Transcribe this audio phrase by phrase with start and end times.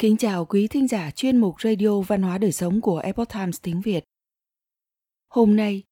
[0.00, 3.60] Kính chào quý thính giả chuyên mục Radio Văn hóa Đời Sống của Epoch Times
[3.62, 4.04] tiếng Việt.
[5.28, 5.82] Hôm nay,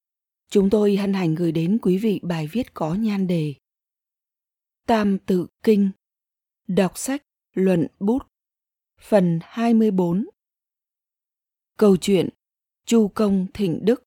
[0.49, 3.53] chúng tôi hân hạnh gửi đến quý vị bài viết có nhan đề
[4.87, 5.91] Tam tự kinh
[6.67, 7.23] Đọc sách
[7.53, 8.27] luận bút
[9.01, 10.25] Phần 24
[11.77, 12.29] Câu chuyện
[12.85, 14.03] Chu Công Thịnh Đức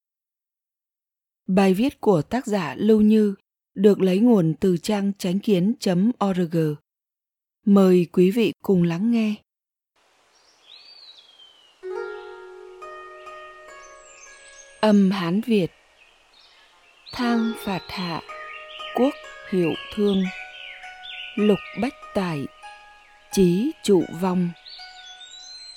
[1.47, 3.35] Bài viết của tác giả Lưu Như
[3.75, 6.57] được lấy nguồn từ trang tránh kiến.org.
[7.67, 9.35] Mời quý vị cùng lắng nghe.
[14.83, 15.71] Âm Hán Việt.
[17.13, 18.21] Thang phạt hạ,
[18.95, 19.15] Quốc
[19.51, 20.25] hiệu thương.
[21.37, 22.47] Lục bách tài,
[23.33, 24.51] Chí trụ vong.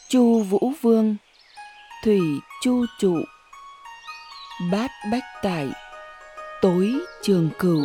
[0.10, 1.16] Chu Vũ Vương,
[2.04, 2.20] Thủy
[2.62, 3.22] Chu trụ.
[4.72, 5.68] Bát bách tài,
[6.62, 7.82] Tối trường cửu.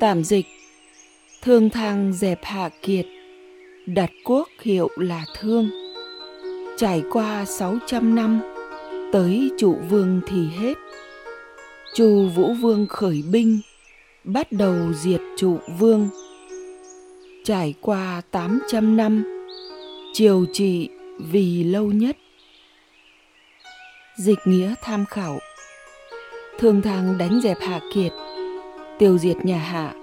[0.00, 0.46] Tạm dịch,
[1.42, 3.06] Thương thang dẹp hạ kiệt,
[3.86, 5.70] Đặt quốc hiệu là thương.
[6.76, 8.40] Trải qua 600 năm
[9.12, 10.74] tới trụ vương thì hết.
[11.94, 13.60] Chu vũ vương khởi binh,
[14.24, 16.08] bắt đầu diệt trụ vương.
[17.44, 19.24] Trải qua 800 năm,
[20.12, 20.88] triều trị
[21.18, 22.16] vì lâu nhất.
[24.16, 25.38] Dịch nghĩa tham khảo.
[26.58, 28.12] Thương thang đánh dẹp hạ kiệt,
[28.98, 29.94] tiêu diệt nhà hạ,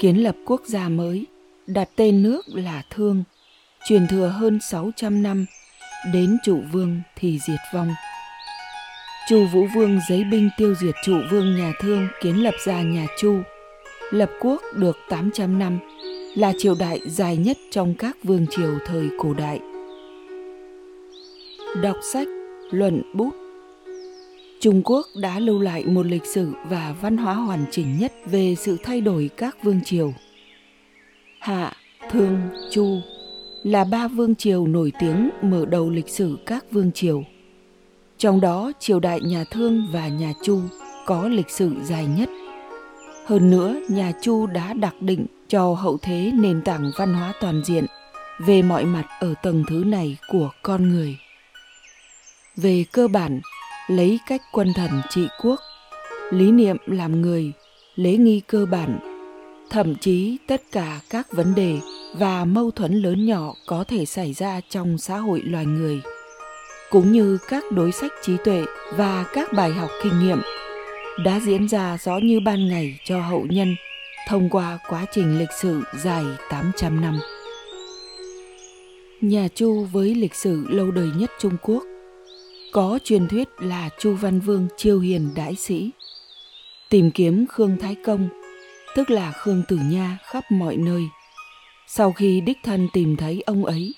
[0.00, 1.26] kiến lập quốc gia mới,
[1.66, 3.24] đặt tên nước là thương,
[3.88, 5.46] truyền thừa hơn 600 năm,
[6.12, 7.94] đến trụ vương thì diệt vong.
[9.26, 13.06] Chu Vũ Vương giấy binh tiêu diệt trụ vương nhà Thương kiến lập ra nhà
[13.18, 13.42] Chu.
[14.10, 15.78] Lập quốc được 800 năm,
[16.34, 19.60] là triều đại dài nhất trong các vương triều thời cổ đại.
[21.82, 22.28] Đọc sách,
[22.70, 23.34] luận bút
[24.60, 28.54] Trung Quốc đã lưu lại một lịch sử và văn hóa hoàn chỉnh nhất về
[28.54, 30.14] sự thay đổi các vương triều.
[31.40, 31.72] Hạ,
[32.10, 33.00] Thương, Chu
[33.62, 37.24] là ba vương triều nổi tiếng mở đầu lịch sử các vương triều.
[38.18, 40.60] Trong đó, triều đại nhà Thương và nhà Chu
[41.06, 42.28] có lịch sử dài nhất.
[43.26, 47.62] Hơn nữa, nhà Chu đã đặc định cho hậu thế nền tảng văn hóa toàn
[47.64, 47.86] diện
[48.38, 51.16] về mọi mặt ở tầng thứ này của con người.
[52.56, 53.40] Về cơ bản,
[53.88, 55.60] lấy cách quân thần trị quốc,
[56.30, 57.52] lý niệm làm người,
[57.96, 58.98] lễ nghi cơ bản,
[59.70, 61.78] thậm chí tất cả các vấn đề
[62.16, 66.00] và mâu thuẫn lớn nhỏ có thể xảy ra trong xã hội loài người
[66.90, 68.64] cũng như các đối sách trí tuệ
[68.96, 70.38] và các bài học kinh nghiệm
[71.24, 73.76] đã diễn ra rõ như ban ngày cho hậu nhân
[74.28, 77.18] thông qua quá trình lịch sử dài 800 năm.
[79.20, 81.84] Nhà Chu với lịch sử lâu đời nhất Trung Quốc
[82.72, 85.90] có truyền thuyết là Chu Văn Vương chiêu hiền đại sĩ.
[86.88, 88.28] Tìm kiếm Khương Thái Công,
[88.96, 91.02] tức là Khương Tử Nha khắp mọi nơi.
[91.86, 93.94] Sau khi đích thân tìm thấy ông ấy,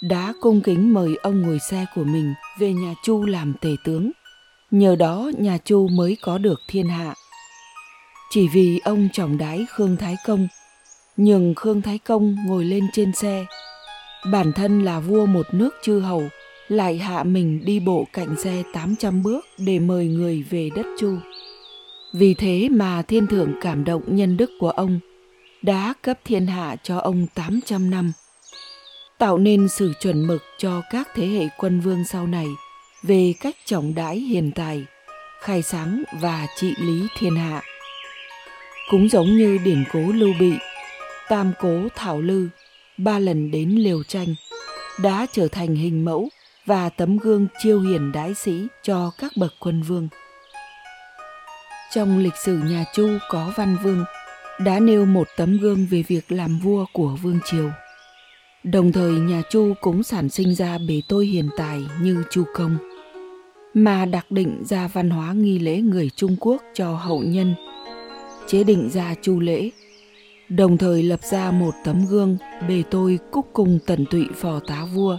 [0.00, 4.10] đã cung kính mời ông ngồi xe của mình về nhà Chu làm tể tướng.
[4.70, 7.14] Nhờ đó nhà Chu mới có được thiên hạ.
[8.30, 10.48] Chỉ vì ông trọng đái Khương Thái Công,
[11.16, 13.46] nhường Khương Thái Công ngồi lên trên xe.
[14.32, 16.22] Bản thân là vua một nước chư hầu,
[16.68, 21.16] lại hạ mình đi bộ cạnh xe 800 bước để mời người về đất Chu.
[22.12, 25.00] Vì thế mà thiên thượng cảm động nhân đức của ông,
[25.62, 28.12] đã cấp thiên hạ cho ông 800 năm
[29.18, 32.46] tạo nên sự chuẩn mực cho các thế hệ quân vương sau này
[33.02, 34.84] về cách trọng đãi hiền tài,
[35.40, 37.62] khai sáng và trị lý thiên hạ.
[38.90, 40.52] Cũng giống như điển cố Lưu Bị,
[41.28, 42.48] Tam cố Thảo Lư,
[42.98, 44.34] ba lần đến liều tranh,
[45.02, 46.28] đã trở thành hình mẫu
[46.66, 50.08] và tấm gương chiêu hiền đái sĩ cho các bậc quân vương.
[51.92, 54.04] Trong lịch sử nhà Chu có văn vương
[54.58, 57.70] đã nêu một tấm gương về việc làm vua của vương triều.
[58.72, 62.78] Đồng thời nhà Chu cũng sản sinh ra bề tôi hiền tài như Chu Công,
[63.74, 67.54] mà đặc định ra văn hóa nghi lễ người Trung Quốc cho hậu nhân,
[68.46, 69.70] chế định ra Chu lễ,
[70.48, 72.36] đồng thời lập ra một tấm gương
[72.68, 75.18] bề tôi cúc cùng tận tụy phò tá vua.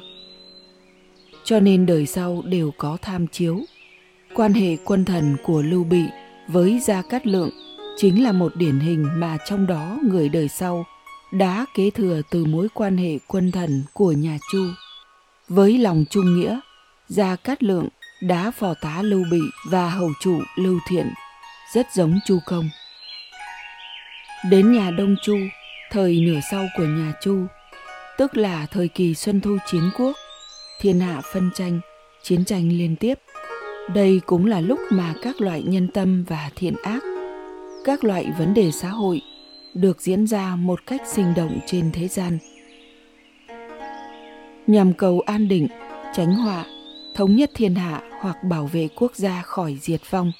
[1.43, 3.59] Cho nên đời sau đều có tham chiếu.
[4.35, 6.03] Quan hệ quân thần của Lưu Bị
[6.47, 7.49] với Gia Cát Lượng
[7.97, 10.85] chính là một điển hình mà trong đó người đời sau
[11.31, 14.65] đã kế thừa từ mối quan hệ quân thần của nhà Chu.
[15.49, 16.59] Với lòng trung nghĩa,
[17.07, 17.87] Gia Cát Lượng
[18.21, 21.13] đã phò tá Lưu Bị và hầu chủ Lưu Thiện,
[21.73, 22.69] rất giống Chu Công.
[24.49, 25.37] Đến nhà Đông Chu,
[25.91, 27.45] thời nửa sau của nhà Chu,
[28.17, 30.17] tức là thời kỳ Xuân Thu Chiến Quốc,
[30.79, 31.79] thiên hạ phân tranh,
[32.23, 33.19] chiến tranh liên tiếp.
[33.93, 37.03] Đây cũng là lúc mà các loại nhân tâm và thiện ác,
[37.85, 39.21] các loại vấn đề xã hội
[39.77, 42.37] được diễn ra một cách sinh động trên thế gian.
[44.67, 45.67] nhằm cầu an định,
[46.15, 46.65] tránh họa,
[47.15, 50.31] thống nhất thiên hạ hoặc bảo vệ quốc gia khỏi diệt vong.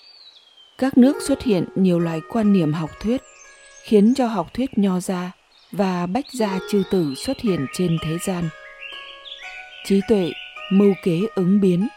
[0.78, 3.22] Các nước xuất hiện nhiều loại quan niệm học thuyết,
[3.84, 5.32] khiến cho học thuyết nho gia
[5.72, 8.50] và bách gia chư tử xuất hiện trên thế gian.
[9.86, 10.32] Trí tuệ,
[10.72, 11.88] mưu kế ứng biến,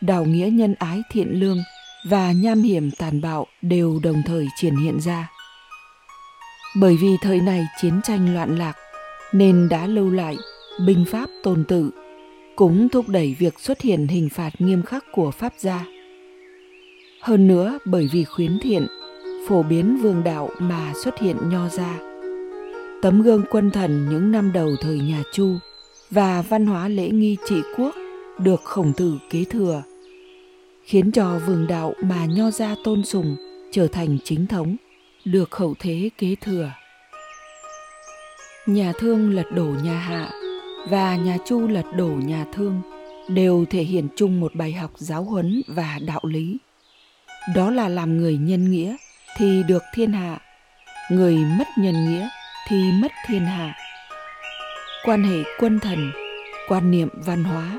[0.00, 1.58] đạo nghĩa nhân ái thiện lương
[2.04, 5.28] và nham hiểm tàn bạo đều đồng thời triển hiện ra.
[6.80, 8.76] Bởi vì thời này chiến tranh loạn lạc
[9.32, 10.36] nên đã lưu lại
[10.86, 11.90] binh pháp tồn tự
[12.56, 15.84] cũng thúc đẩy việc xuất hiện hình phạt nghiêm khắc của pháp gia.
[17.20, 18.86] Hơn nữa bởi vì khuyến thiện,
[19.48, 21.98] phổ biến vương đạo mà xuất hiện nho gia.
[23.02, 25.54] Tấm gương quân thần những năm đầu thời nhà Chu
[26.10, 27.94] và văn hóa lễ nghi trị quốc
[28.38, 29.82] được khổng tử kế thừa,
[30.82, 33.36] khiến cho vương đạo mà nho gia tôn sùng
[33.70, 34.76] trở thành chính thống,
[35.24, 36.70] được khẩu thế kế thừa.
[38.66, 40.30] Nhà thương lật đổ nhà hạ
[40.90, 42.80] và nhà Chu lật đổ nhà Thương
[43.28, 46.58] đều thể hiện chung một bài học giáo huấn và đạo lý.
[47.54, 48.96] Đó là làm người nhân nghĩa
[49.36, 50.38] thì được thiên hạ,
[51.10, 52.28] người mất nhân nghĩa
[52.68, 53.74] thì mất thiên hạ.
[55.04, 56.10] Quan hệ quân thần,
[56.68, 57.78] quan niệm văn hóa,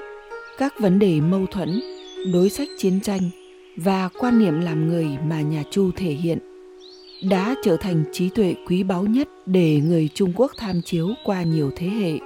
[0.58, 1.82] các vấn đề mâu thuẫn,
[2.34, 3.22] đối sách chiến tranh
[3.78, 6.49] và quan niệm làm người mà nhà Chu thể hiện
[7.24, 11.44] đã trở thành trí tuệ quý báu nhất để người Trung Quốc tham chiếu qua
[11.44, 12.20] nhiều thế hệ.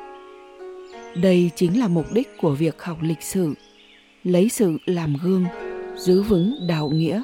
[1.22, 3.54] Đây chính là mục đích của việc học lịch sử,
[4.24, 5.45] lấy sự làm gương,
[5.98, 7.24] giữ vững đạo nghĩa.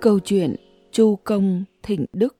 [0.00, 0.56] Câu chuyện
[0.92, 2.36] chu công thịnh đức.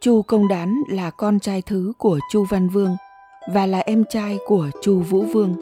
[0.00, 2.96] Chu công đán là con trai thứ của chu văn vương
[3.52, 5.54] và là em trai của chu vũ vương.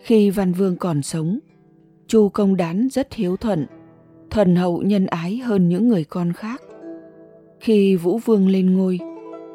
[0.00, 1.38] Khi văn vương còn sống,
[2.06, 3.66] chu công đán rất hiếu thuận
[4.30, 6.62] thuần hậu nhân ái hơn những người con khác
[7.60, 8.98] khi vũ vương lên ngôi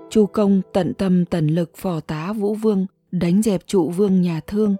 [0.10, 4.39] Chu Công tận tâm tận lực phò tá Vũ Vương đánh dẹp trụ vương nhà
[4.48, 4.75] Thương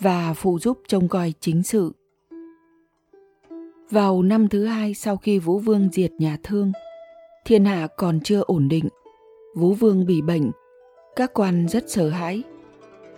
[0.00, 1.92] và phụ giúp trông coi chính sự.
[3.90, 6.72] Vào năm thứ hai sau khi Vũ Vương diệt nhà Thương,
[7.44, 8.88] thiên hạ còn chưa ổn định.
[9.56, 10.50] Vũ Vương bị bệnh,
[11.16, 12.42] các quan rất sợ hãi.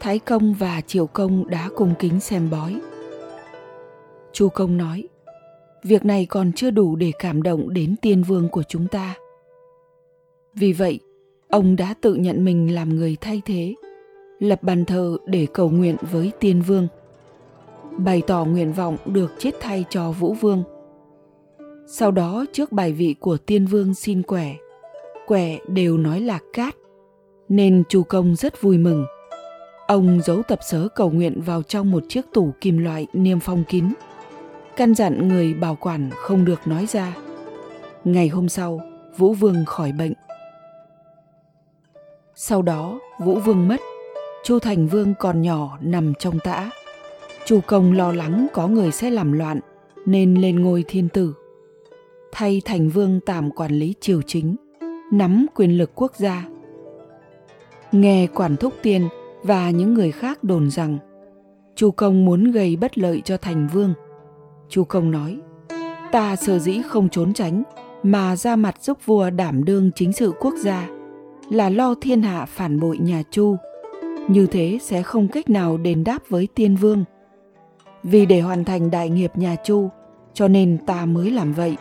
[0.00, 2.80] Thái Công và Triều Công đã cùng kính xem bói.
[4.32, 5.08] Chu Công nói,
[5.82, 9.14] việc này còn chưa đủ để cảm động đến tiên vương của chúng ta.
[10.54, 11.00] Vì vậy,
[11.48, 13.74] ông đã tự nhận mình làm người thay thế
[14.38, 16.88] lập bàn thờ để cầu nguyện với tiên vương
[17.98, 20.62] bày tỏ nguyện vọng được chết thay cho vũ vương.
[21.86, 24.56] Sau đó trước bài vị của tiên vương xin quẻ
[25.26, 26.74] quẻ đều nói là cát
[27.48, 29.04] nên chu công rất vui mừng.
[29.86, 33.64] Ông giấu tập sớ cầu nguyện vào trong một chiếc tủ kim loại niêm phong
[33.68, 33.84] kín
[34.80, 37.16] căn dặn người bảo quản không được nói ra
[38.04, 38.80] ngày hôm sau
[39.16, 40.12] vũ vương khỏi bệnh
[42.34, 43.80] sau đó Vũ Vương mất,
[44.44, 46.70] Chu Thành Vương còn nhỏ nằm trong tã.
[47.44, 49.60] Chu Công lo lắng có người sẽ làm loạn
[50.06, 51.34] nên lên ngôi thiên tử.
[52.32, 54.56] Thay Thành Vương tạm quản lý triều chính,
[55.12, 56.48] nắm quyền lực quốc gia.
[57.92, 59.08] Nghe quản thúc tiên
[59.42, 60.98] và những người khác đồn rằng
[61.74, 63.94] Chu Công muốn gây bất lợi cho Thành Vương.
[64.70, 65.38] Chu Công nói,
[66.12, 67.62] ta sở dĩ không trốn tránh
[68.02, 70.88] mà ra mặt giúp vua đảm đương chính sự quốc gia
[71.50, 73.56] là lo thiên hạ phản bội nhà Chu.
[74.28, 77.04] Như thế sẽ không cách nào đền đáp với tiên vương.
[78.02, 79.88] Vì để hoàn thành đại nghiệp nhà Chu,
[80.34, 81.76] cho nên ta mới làm vậy.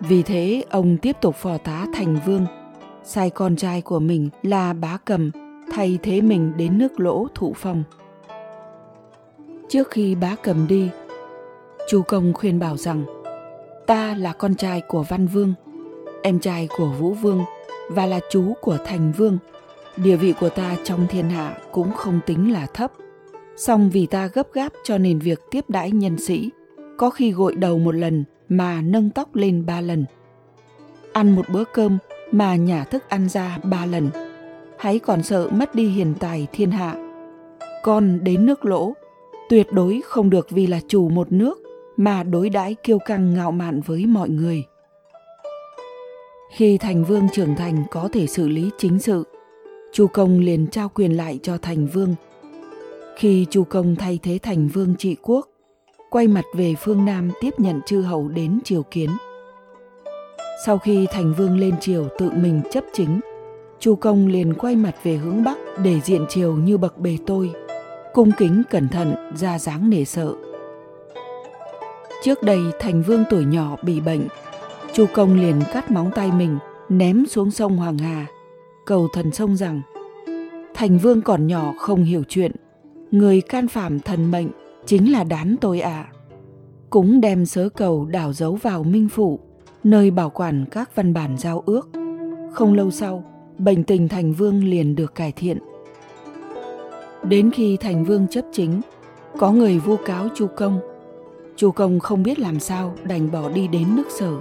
[0.00, 2.46] Vì thế, ông tiếp tục phò tá thành vương,
[3.04, 5.30] sai con trai của mình là bá cầm
[5.72, 7.84] thay thế mình đến nước lỗ thụ phòng
[9.68, 10.88] Trước khi bá cầm đi,
[11.90, 13.04] Chu Công khuyên bảo rằng
[13.86, 15.54] ta là con trai của Văn Vương,
[16.22, 17.40] em trai của Vũ Vương
[17.88, 19.38] và là chú của thành vương.
[19.96, 22.92] Địa vị của ta trong thiên hạ cũng không tính là thấp.
[23.56, 26.50] Song vì ta gấp gáp cho nên việc tiếp đãi nhân sĩ
[26.96, 30.04] có khi gội đầu một lần mà nâng tóc lên ba lần.
[31.12, 31.98] Ăn một bữa cơm
[32.32, 34.10] mà nhả thức ăn ra ba lần.
[34.78, 36.94] Hãy còn sợ mất đi hiền tài thiên hạ.
[37.82, 38.92] Con đến nước lỗ
[39.48, 41.59] tuyệt đối không được vì là chủ một nước
[42.00, 44.64] mà đối đãi kiêu căng ngạo mạn với mọi người
[46.50, 49.24] khi thành vương trưởng thành có thể xử lý chính sự,
[49.92, 52.14] Chu Công liền trao quyền lại cho thành vương.
[53.16, 55.48] Khi Chu Công thay thế thành vương trị quốc,
[56.10, 59.10] quay mặt về phương Nam tiếp nhận chư hầu đến triều kiến.
[60.66, 63.20] Sau khi thành vương lên triều tự mình chấp chính,
[63.78, 67.50] Chu Công liền quay mặt về hướng Bắc để diện triều như bậc bề tôi,
[68.14, 70.34] cung kính cẩn thận ra dáng nể sợ.
[72.22, 74.28] Trước đây thành vương tuổi nhỏ bị bệnh
[74.92, 76.58] chu công liền cắt móng tay mình
[76.88, 78.26] ném xuống sông hoàng hà
[78.86, 79.82] cầu thần sông rằng
[80.80, 82.52] Thành Vương còn nhỏ không hiểu chuyện,
[83.10, 84.48] người can phạm thần mệnh
[84.86, 85.90] chính là đán tôi ạ.
[85.90, 86.12] À.
[86.90, 89.40] Cũng đem sớ cầu đảo giấu vào minh phủ,
[89.84, 91.88] nơi bảo quản các văn bản giao ước.
[92.52, 93.24] Không lâu sau,
[93.58, 95.58] bệnh tình Thành Vương liền được cải thiện.
[97.22, 98.80] Đến khi Thành Vương chấp chính,
[99.38, 100.80] có người vu cáo Chu Công.
[101.60, 104.32] Chu Công không biết làm sao đành bỏ đi đến nước sở.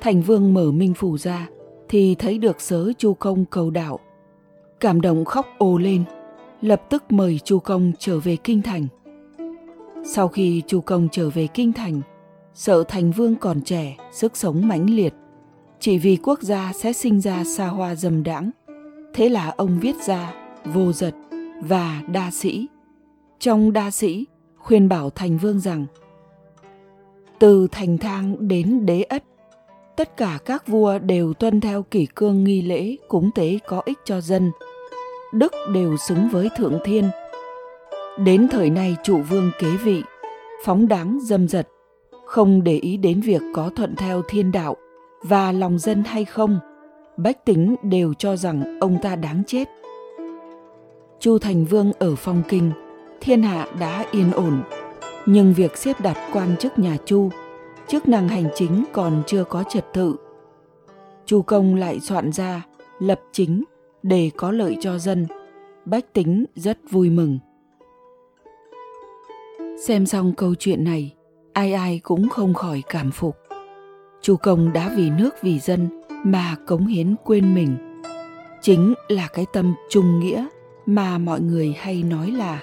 [0.00, 1.48] Thành Vương mở minh phủ ra
[1.88, 3.98] thì thấy được sớ Chu Công cầu đạo.
[4.80, 6.04] Cảm động khóc ồ lên,
[6.60, 8.86] lập tức mời Chu Công trở về kinh thành.
[10.04, 12.00] Sau khi Chu Công trở về kinh thành,
[12.54, 15.14] sợ Thành Vương còn trẻ, sức sống mãnh liệt,
[15.80, 18.50] chỉ vì quốc gia sẽ sinh ra xa hoa dầm đãng.
[19.14, 21.14] Thế là ông viết ra vô giật
[21.62, 22.66] và đa sĩ.
[23.38, 24.26] Trong đa sĩ,
[24.56, 25.86] khuyên bảo Thành Vương rằng
[27.38, 29.24] từ Thành Thang đến Đế Ất,
[29.96, 33.98] tất cả các vua đều tuân theo kỷ cương nghi lễ cúng tế có ích
[34.04, 34.50] cho dân.
[35.32, 37.10] Đức đều xứng với Thượng Thiên.
[38.18, 40.02] Đến thời nay trụ vương kế vị,
[40.64, 41.68] phóng đáng dâm dật,
[42.26, 44.76] không để ý đến việc có thuận theo thiên đạo
[45.22, 46.58] và lòng dân hay không,
[47.16, 49.68] bách tính đều cho rằng ông ta đáng chết.
[51.20, 52.70] Chu Thành Vương ở phong kinh,
[53.20, 54.62] thiên hạ đã yên ổn,
[55.30, 57.30] nhưng việc xếp đặt quan chức nhà Chu,
[57.88, 60.16] chức năng hành chính còn chưa có trật tự.
[61.26, 62.66] Chu Công lại soạn ra
[62.98, 63.64] lập chính
[64.02, 65.26] để có lợi cho dân,
[65.84, 67.38] bách tính rất vui mừng.
[69.86, 71.14] Xem xong câu chuyện này,
[71.52, 73.36] ai ai cũng không khỏi cảm phục.
[74.22, 75.88] Chu Công đã vì nước vì dân
[76.24, 78.02] mà cống hiến quên mình.
[78.62, 80.46] Chính là cái tâm trung nghĩa
[80.86, 82.62] mà mọi người hay nói là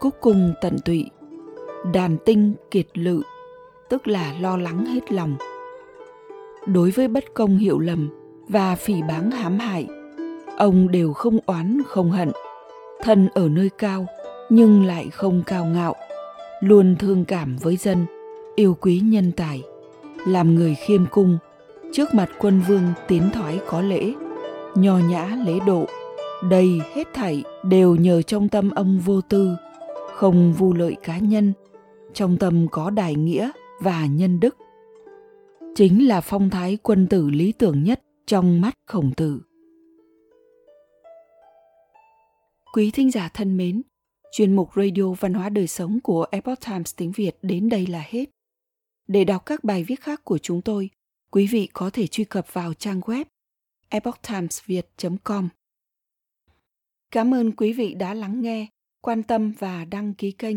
[0.00, 1.10] cúc cung tận tụy,
[1.92, 3.22] đàn tinh kiệt lự,
[3.88, 5.36] tức là lo lắng hết lòng.
[6.66, 8.08] Đối với bất công hiệu lầm
[8.48, 9.86] và phỉ báng hãm hại,
[10.56, 12.30] ông đều không oán không hận,
[13.02, 14.06] thân ở nơi cao
[14.50, 15.94] nhưng lại không cao ngạo,
[16.60, 18.06] luôn thương cảm với dân,
[18.54, 19.62] yêu quý nhân tài,
[20.26, 21.38] làm người khiêm cung,
[21.92, 24.12] trước mặt quân vương tiến thoái có lễ,
[24.74, 25.86] nho nhã lễ độ,
[26.50, 29.50] đây hết thảy đều nhờ trong tâm ông vô tư,
[30.14, 31.52] không vu lợi cá nhân,
[32.14, 34.56] trong tâm có đại nghĩa và nhân đức.
[35.74, 39.40] Chính là phong thái quân tử lý tưởng nhất trong mắt khổng tử.
[42.72, 43.82] Quý thính giả thân mến,
[44.32, 48.04] chuyên mục Radio Văn hóa Đời Sống của Epoch Times tiếng Việt đến đây là
[48.06, 48.24] hết.
[49.08, 50.90] Để đọc các bài viết khác của chúng tôi,
[51.30, 53.24] quý vị có thể truy cập vào trang web
[53.88, 55.48] epochtimesviet.com.
[57.10, 58.66] Cảm ơn quý vị đã lắng nghe,
[59.00, 60.56] quan tâm và đăng ký kênh.